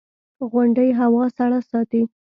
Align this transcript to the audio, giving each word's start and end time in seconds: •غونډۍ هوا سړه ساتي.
•غونډۍ 0.51 0.89
هوا 0.99 1.25
سړه 1.37 1.59
ساتي. 1.69 2.01